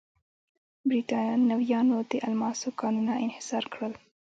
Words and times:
برېټانویانو 0.89 1.97
د 2.11 2.13
الماسو 2.27 2.69
کانونه 2.79 3.13
انحصار 3.25 3.63
کړل. 3.73 3.93